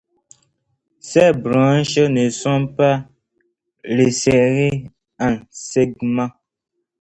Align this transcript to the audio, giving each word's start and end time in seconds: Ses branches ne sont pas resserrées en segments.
Ses 0.99 1.31
branches 1.33 1.99
ne 1.99 2.27
sont 2.31 2.69
pas 2.69 3.05
resserrées 3.85 4.89
en 5.19 5.37
segments. 5.51 6.31